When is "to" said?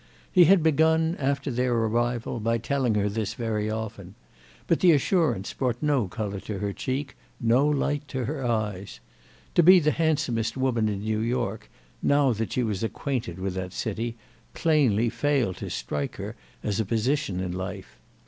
6.39-6.57, 8.07-8.25, 9.53-9.61, 15.57-15.69